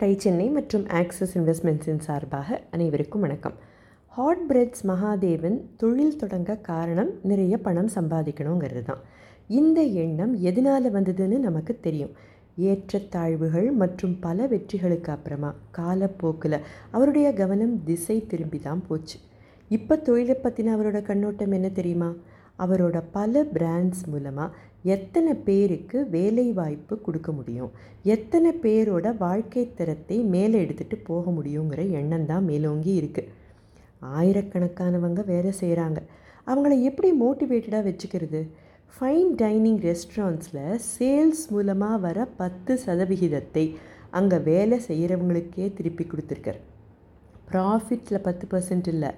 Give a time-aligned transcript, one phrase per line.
[0.00, 3.54] Tie Chennai மற்றும் axis இன்வெஸ்ட்மெண்ட்ஸின் சார்பாக அனைவருக்கும் வணக்கம்.
[4.06, 9.02] ஹாட் பிரெட்ஸ் மகாதேவன் தொழில் தொடங்க காரணம் நிறைய பணம் சம்பாதிக்கணுங்கிறது தான்.
[9.48, 12.12] இந்த எண்ணம் எதனால் வந்ததுன்னு நமக்கு தெரியும்.
[12.56, 16.58] ஏற்றத்தாழ்வுகள் மற்றும் பல வெற்றிகளுக்கு அப்புறமா காலப்போக்கில்
[16.90, 19.18] அவருடைய கவனம் திசை திரும்பி தான் போச்சு.
[19.68, 22.12] இப்போ தொழிலை பற்றின அவரோட கண்ணோட்டம் என்ன தெரியுமா?
[22.64, 24.54] அவரோட பல பிராண்ட்ஸ் மூலமாக
[24.94, 27.70] எத்தனை பேருக்கு வேலை வாய்ப்பு கொடுக்க முடியும்?
[28.14, 33.34] எத்தனை பேரோட வாழ்க்கை தரத்தை மேலே எடுத்துகிட்டு போக முடியுங்கிற எண்ணம் தான் மேலோங்கி இருக்குது
[34.18, 36.00] ஆயிரக்கணக்கானவங்க வேலை செய்கிறாங்க
[36.50, 38.40] அவங்கள எப்படி மோட்டிவேட்டடாக வச்சுக்கிறது?
[38.94, 43.64] ஃபைன் டைனிங் ரெஸ்டாரண்ட்ஸில் சேல்ஸ் மூலமாக வர பத்து சதவிகிதத்தை
[44.18, 46.60] அங்கே வேலை செய்கிறவங்களுக்கே திருப்பி கொடுத்துருக்கார்.
[47.50, 49.10] ப்ராஃபிட்டில் பத்து பர்சன்ட் இல்லை.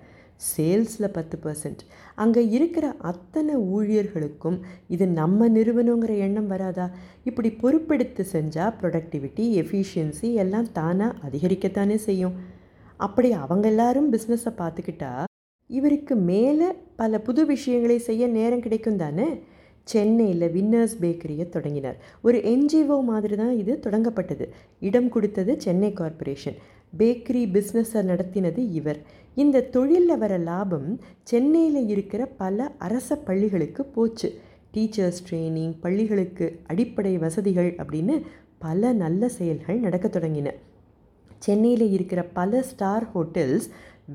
[0.56, 1.82] சேல்ஸில் பத்து பர்சன்ட்
[2.14, 4.58] அங்கே இருக்கிற அத்தனை ஊழியர்களுக்கும்
[4.88, 6.86] இது நம்ம நிறுவனங்கிற எண்ணம் வராதா?
[7.24, 12.36] இப்படி பொறுப்பெடுத்து செஞ்சால் ப்ரொடக்டிவிட்டி எஃபிஷியன்சி எல்லாம் தானாக அதிகரிக்கத்தானே செய்யும்.
[12.96, 15.12] அப்படி அவங்க எல்லாரும் பிஸ்னஸை பார்த்துக்கிட்டா
[15.70, 19.28] இவருக்கு மேலே பல புது விஷயங்களை செய்ய நேரம் கிடைக்கும் தானே?
[19.92, 21.96] சென்னையில் வின்னர்ஸ் பேக்கரியை தொடங்கினார்.
[22.26, 24.46] ஒரு என்ஜிஓ மாதிரி தான் இது தொடங்கப்பட்டது.
[24.88, 26.58] இடம் கொடுத்தது சென்னை கார்ப்பரேஷன்
[26.98, 29.00] பேக்கரி பிஸ்னஸை நடத்தினது இவர்.
[29.42, 30.88] இந்த தொழிலில் வர லாபம்
[31.30, 34.28] சென்னையில் இருக்கிற பல அரச பள்ளிகளுக்கு போச்சு.
[34.74, 38.16] டீச்சர்ஸ் ட்ரைனிங் பள்ளிகளுக்கு அடிப்படை வசதிகள் அப்படின்னு
[38.64, 40.48] பல நல்ல செயல்கள் நடக்க தொடங்கின.
[41.46, 43.66] சென்னையில் இருக்கிற பல ஸ்டார் ஹோட்டல்ஸ்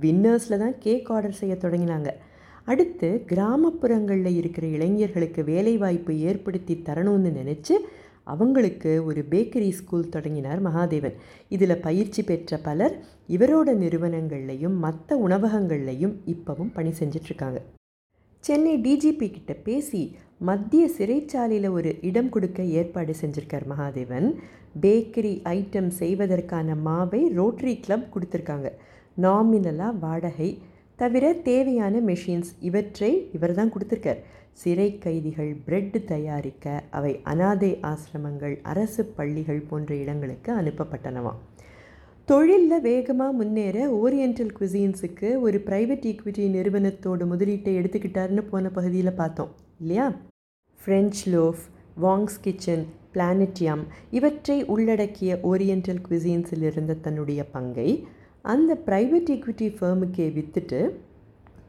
[0.04, 2.10] வின்னர்ஸில் தான் கேக் ஆர்டர் செய்ய தொடங்கினாங்க.
[2.66, 7.72] அடுத்து கிராமப்புறங்களில் இருக்கிற இளைஞர்களுக்கு வேலைவாய்ப்பு ஏற்படுத்தி தரணும்னு நினச்சி
[8.24, 11.14] அவங்களுக்கு ஒரு பேக்கரி ஸ்கூல் தொடங்கினார் மகாதேவன்.
[11.50, 17.60] இதில் பயிற்சி பெற்ற பலர் இவரோட நிறுவனங்கள்லையும் மற்ற உணவகங்கள்லையும் இப்போவும் பணி செஞ்சிட்ருக்காங்க.
[18.40, 24.34] சென்னை டிஜிபி கிட்ட பேசி மத்திய சிறைச்சாலையில் ஒரு இடம் கொடுக்க ஏற்பாடு செஞ்சுருக்கார் மகாதேவன்.
[24.82, 28.72] பேக்கரி ஐட்டம் செய்வதற்கான மாவை ரோட்டரி கிளப் கொடுத்துருக்காங்க.
[29.22, 30.60] நாமினலாக வாடகை
[30.96, 34.22] தவிர தேவையான மெஷின்ஸ் இவற்றை இவர் தான் கொடுத்துருக்கார்.
[34.52, 41.42] சிறை கைதிகள் பிரெட் தயாரிக்க அவை அனாதை ஆசிரமங்கள் அரசு பள்ளிகள் போன்ற இடங்களுக்கு அனுப்பப்பட்டனவாம்
[42.26, 50.08] தொழிலில் வேகமாக முன்னேற ஓரியண்டல் குசின்ஸுக்கு ஒரு ப்ரைவேட் ஈக்விட்டி நிறுவனத்தோட முதலீட்டை எடுத்துக்கிட்டாருன்னு போன பகுதியில் பார்த்தோம் இல்லையா?
[50.80, 51.64] ஃப்ரெஞ்ச் லோஃப்
[52.02, 57.90] வாங்ஸ் கிச்சன் பிளானட்டியம் இவற்றை உள்ளடக்கிய ஓரியண்டல் குசின்ஸில் இருந்த தன்னுடைய பங்கை
[58.52, 60.80] அந்த ப்ரைவேட் ஈக்விட்டி ஃபேர்முக்கே விற்றுட்டு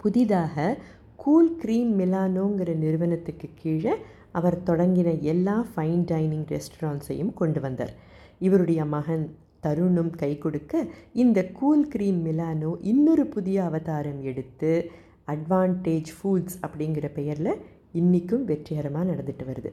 [0.02, 0.76] புதிதாக
[1.16, 3.94] கூல் க்ரீம் மிலானோங்கிற நிறுவனத்துக்கு கீழே
[4.32, 7.92] அவர் தொடங்கின எல்லா ஃபைன் டைனிங் ரெஸ்டாரண்ட்ஸையும் கொண்டு வந்தார்.
[8.38, 9.24] இவருடைய மகன்
[9.66, 14.90] தருணும் கை கொடுக்க இந்த கூல் க்ரீம் மிலானோ இன்னொரு புதிய அவதாரம் எடுத்து
[15.34, 17.52] அட்வான்டேஜ் ஃபுட்ஸ் அப்படிங்கிற பெயரில்
[17.92, 19.70] இன்றைக்கும் வெற்றிகரமாக நடந்துட்டு வருது.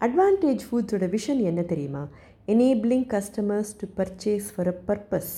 [0.00, 2.02] அட்வான்டேஜ் ஃபுட்ஸோட விஷன் என்ன தெரியுமா?
[2.46, 5.32] Enabling customers to purchase for a purpose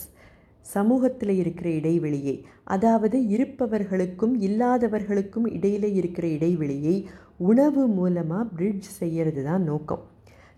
[0.62, 6.96] சமூகத்தில் இருக்கிற இடைவெளியை அதாவது இருப்பவர்களுக்கும் இல்லாதவர்களுக்கும் இடையில் இருக்கிற இடைவெளியை
[7.36, 10.02] உணவு மூலமாக பிரிட்ஜ் செய்கிறது தான் நோக்கம்.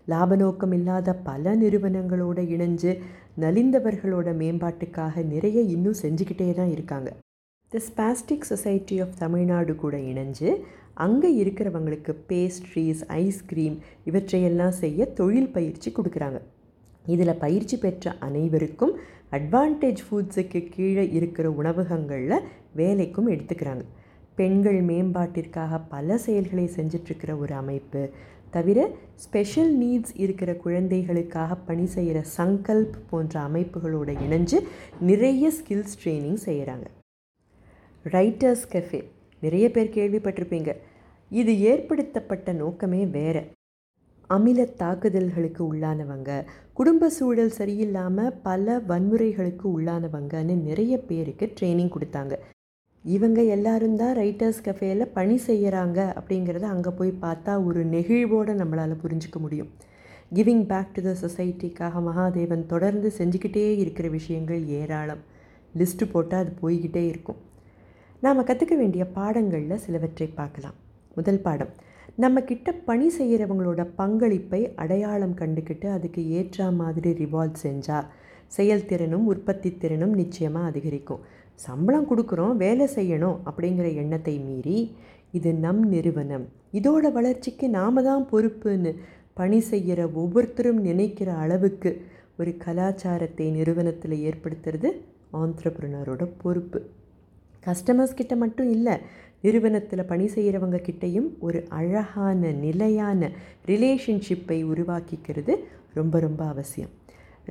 [0.07, 2.91] லாப நோக்கம் இல்லாத பல நிறுவனங்களோடு இணைஞ்சு
[3.39, 7.09] நலிந்தவர்களோட மேம்பாட்டுக்காக நிறைய இன்னும் செஞ்சுக்கிட்டே தான் இருக்காங்க.
[7.71, 10.49] The spastic society of Tamil Nadu கூட இணைஞ்சு
[10.93, 16.39] அங்கே இருக்கிறவங்களுக்கு பேஸ்ட்ரீஸ் ஐஸ்கிரீம் இவற்றையெல்லாம் செய்ய தொழில் பயிற்சி கொடுக்குறாங்க.
[17.07, 18.97] இதில் பயிற்சி பெற்ற அனைவருக்கும்
[19.31, 22.41] அட்வான்டேஜ் ஃபுட்ஸுக்கு கீழே இருக்கிற உணவகங்களில்
[22.75, 23.81] வேலைக்கும் எடுத்துக்கிறாங்க.
[24.35, 28.09] பெண்கள் மேம்பாட்டிற்காக பல செயல்களை செஞ்சிட்ருக்கிற ஒரு அமைப்பு.
[28.51, 34.59] தவிர ஸ்பெஷல் நீட்ஸ் இருக்கிற குழந்தைகளுக்காக பணி செய்கிற சங்கல்ப் போன்ற அமைப்புகளோடு இணைஞ்சு
[34.99, 36.85] நிறைய ஸ்கில்ஸ் ட்ரைனிங் செய்கிறாங்க.
[38.03, 39.03] ரைட்டர்ஸ் கெஃபே
[39.41, 40.73] நிறைய பேர் கேள்விப்பட்டிருப்பீங்க.
[41.29, 43.43] இது ஏற்படுத்தப்பட்ட நோக்கமே வேறு.
[44.29, 46.45] அமில தாக்குதல்களுக்கு உள்ளானவங்க.
[46.73, 52.33] குடும்ப சூழல் சரியில்லாமல் பல வன்முறைகளுக்கு உள்ளானவங்கன்னு நிறைய பேருக்கு ட்ரைனிங் கொடுத்தாங்க.
[53.05, 59.39] இவங்க எல்லாரும் தான் ரைட்டர்ஸ் கஃபேயில் பணி செய்கிறாங்க அப்படிங்கிறத அங்கே போய் பார்த்தா ஒரு நெகிழ்வோடு நம்மளால் புரிஞ்சிக்க
[59.39, 59.69] முடியும்.
[60.35, 65.21] கிவிங் பேக் டு த சொசைட்டிக்காக மகாதேவன் தொடர்ந்து செஞ்சுக்கிட்டே இருக்கிற விஷயங்கள் ஏராளம்.
[65.77, 67.37] லிஸ்ட்டு போட்டால் அது போய்கிட்டே இருக்கும்.
[68.19, 70.73] நாம் கற்றுக்க வேண்டிய பாடங்களில் சிலவற்றை பார்க்கலாம்.
[71.15, 71.73] முதல் பாடம்.
[72.17, 78.07] நம்ம கிட்ட பணி செய்கிறவங்களோட பங்களிப்பை அடையாளம் கண்டுக்கிட்டு அதுக்கு ஏற்ற மாதிரி ரிவால்வ் செஞ்சால்
[78.57, 81.23] செயல்திறனும் உற்பத்தி திறனும் நிச்சயமாக அதிகரிக்கும்.
[81.65, 84.79] சம்பளம் கொடுக்குறோம் வேலை செய்யணும் அப்படிங்கிற எண்ணத்தை மீறி
[85.31, 86.45] இது நம் நிறுவனம்.
[86.79, 88.93] இதோட வளர்ச்சிக்கு நாம தான் பொறுப்புன்னு
[89.39, 91.91] பணி செய்கிற ஒவ்வொருத்தரும் நினைக்கிற அளவுக்கு
[92.39, 94.91] ஒரு கலாச்சாரத்தை நிறுவனத்தில் ஏற்படுத்துறது
[95.41, 96.79] ஆந்திரப்ரனரோட பொறுப்பு.
[97.67, 98.95] கஸ்டமர்ஸ் கிட்ட மட்டும் இல்லை
[99.41, 103.29] நிறுவனத்தில் பணி செய்கிறவங்க கிட்டேயும் ஒரு அழகான நிலையான
[103.71, 105.53] ரிலேஷன்ஷிப்பை உருவாக்கிக்கிறது
[105.93, 106.93] ரொம்ப ரொம்ப அவசியம்.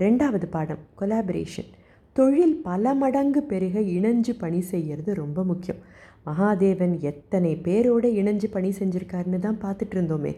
[0.02, 1.70] ரெண்டாவது பாடம் கொலாபரேஷன்
[2.16, 5.80] தொழில் பல மடங்கு பெருக இணைஞ்சு பணி செய்கிறது ரொம்ப முக்கியம்.
[6.26, 10.32] மகாதேவன் எத்தனை பேரோட இணைஞ்சு பணி செஞ்சுருக்காருன்னு தான் பார்த்துட்டு இருந்தோமே.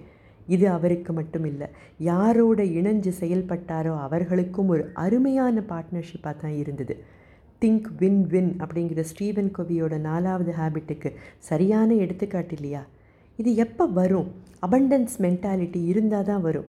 [0.54, 1.68] இது அவருக்கு மட்டும் இல்லை
[2.10, 6.96] யாரோட இணைஞ்சு செயல்பட்டாரோ அவர்களுக்கும் ஒரு அருமையான பார்ட்னர்ஷிப்பாக தான் இருந்தது.
[7.62, 11.10] திங்க் வின் வின் அப்படிங்கிற ஸ்டீவன் கோவியோட நாலாவது ஹேபிட்டுக்கு
[11.48, 12.82] சரியான எடுத்துக்காட்டு இல்லையா?
[13.38, 14.28] இது எப்போ வரும்?
[14.66, 16.66] அபண்டன்ஸ் மென்டாலிட்டி இருந்தால் தான் வரும்.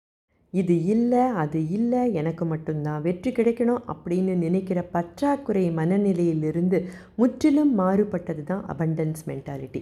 [0.53, 6.77] இது இல்லை அது இல்லை எனக்கு மட்டும்தான் வெற்றி கிடைக்கணும் அப்படின்னு நினைக்கிற பற்றாக்குறை மனநிலையிலிருந்து
[7.21, 9.81] முற்றிலும் மாறுபட்டது தான் அபண்டன்ஸ் மென்டாலிட்டி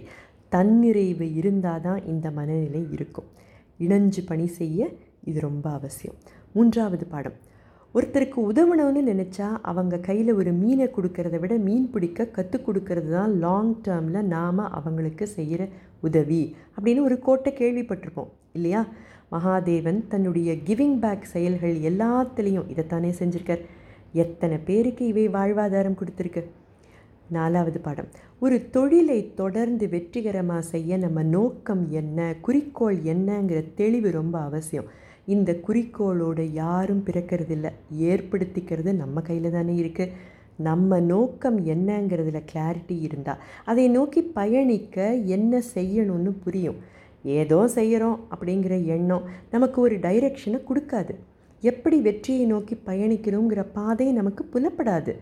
[0.54, 3.28] தன்னிறைவு இருந்தால் தான் இந்த மனநிலை இருக்கும்.
[3.84, 4.88] இணைஞ்சு பணி செய்ய
[5.30, 6.18] இது ரொம்ப அவசியம்.
[6.52, 7.38] மூன்றாவது பாடம்.
[7.94, 13.80] ஒருத்தருக்கு உதவணும்னு நினச்சா அவங்க கையில் ஒரு மீனை கொடுக்கறத விட மீன் பிடிக்க கற்றுக் கொடுக்கறது தான் லாங்
[13.88, 15.68] டேர்மில் நாம் அவங்களுக்கு செய்கிற
[16.00, 18.86] உதவி அப்படின்னு ஒரு கோட்டை கேள்விப்பட்டிருப்போம் இல்லையா?
[19.32, 23.62] மகாதேவன் தன்னுடைய கிவிங் பேக் செயல்கள் எல்லாத்துலேயும் இதைத்தானே செஞ்சுருக்கார்.
[24.12, 26.44] எத்தனை பேருக்கு இவை வாழ்வாதாரம் கொடுத்துருக்கு?
[27.28, 28.10] நாலாவது பாடம்.
[28.40, 35.02] ஒரு தொழிலை தொடர்ந்து வெற்றிகரமாக செய்ய நம்ம நோக்கம் என்ன குறிக்கோள் என்னங்கிற தெளிவு ரொம்ப அவசியம்.
[35.26, 37.68] இந்த குறிக்கோளோடு யாரும் பிறக்கிறதில்ல.
[38.10, 40.14] ஏற்படுத்திக்கிறது நம்ம கையில் தானே இருக்குது
[40.56, 45.06] நம்ம நோக்கம் என்னங்கிறதுல கிளாரிட்டி இருந்தால் அதை நோக்கி பயணிக்க
[45.36, 46.78] என்ன செய்யணும்னு புரியும்.
[47.22, 51.14] ஏதோ செய்கிறோம் அப்படிங்கிற எண்ணம் நமக்கு ஒரு டைரெக்ஷனை கொடுக்காது.
[51.62, 55.12] எப்படி வெற்றியை நோக்கி பயணிக்கணுங்கிற பாதை நமக்கு புலப்படாது.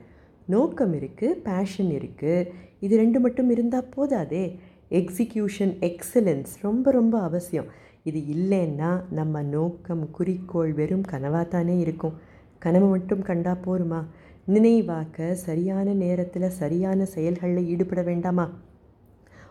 [0.46, 2.48] நோக்கம் இருக்குது பேஷன் இருக்குது
[2.81, 4.44] இது ரெண்டு மட்டும் இருந்தால் போதாதே.
[4.90, 7.69] எக்ஸிக்யூஷன் எக்ஸலன்ஸ் ரொம்ப ரொம்ப அவசியம்.
[8.06, 12.14] இது இல்லைன்னா நம்ம நோக்கம் குறிக்கோள் வெறும் கனவாக தானே இருக்கும்.
[12.58, 14.00] கனவு மட்டும் கண்டா போருமா?
[14.49, 18.46] நினைவாக்க சரியான நேரத்தில் சரியான செயல்களில் ஈடுபட வேண்டாமா?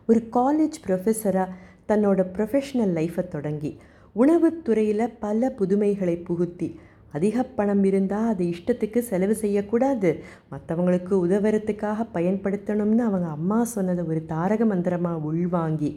[0.08, 1.56] ஒரு காலேஜ் ப்ரொஃபஸராக
[1.88, 3.72] தன்னோட ப்ரொஃபஷ்னல் லைஃப்பை தொடங்கி
[4.16, 6.68] உணவுத்துறையில் பல புதுமைகளை புகுத்தி
[7.12, 10.10] அதிக பணம் இருந்தால் அதை இஷ்டத்துக்கு செலவு செய்யக்கூடாது.
[10.52, 15.92] மற்றவங்களுக்கு உதவுறதுக்காக பயன்படுத்தணும்னு அவங்க அம்மா சொன்னதை ஒரு தாரக மந்திரமாக உள்வாங்கி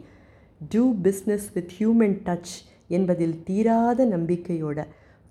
[0.61, 2.53] do business with human touch
[2.87, 4.85] என்பதில் தீராத நம்பிக்கையோட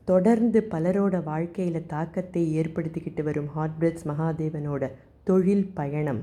[0.05, 4.91] தொடர்ந்து பலரோட வாழ்க்கையில் தாக்கத்தை ஏற்படுத்திக்கிட்டு வரும் ஹாட்பிரட்ஸ் மகாதேவனோட
[5.25, 6.21] தொழில் பயணம்.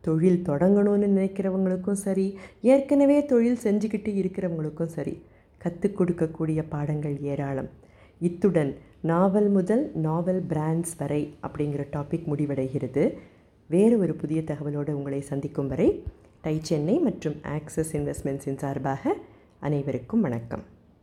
[0.00, 5.22] தொழில் தொடங்கணும்னு நினைக்கிறவங்களுக்கும் சரி ஏற்கனவே தொழில் செஞ்சுக்கிட்டு இருக்கிறவங்களுக்கும் சரி
[5.58, 7.70] கற்றுக் கொடுக்கக்கூடிய பாடங்கள் ஏராளம்.
[8.20, 13.04] இத்துடன் நாவல் முதல் நாவல் பிராண்ட்ஸ் வரை அப்படிங்கிற டாபிக் முடிவடைகிறது.
[13.70, 16.02] வேறு ஒரு புதிய தகவலோடு உங்களை சந்திக்கும் வரை
[16.44, 19.12] டை சென்னை மற்றும் ஆக்சிஸ் இன்வெஸ்ட்மெண்ட்ஸின் சார்பாக
[19.60, 20.64] அனைவருக்கும் வணக்கம்.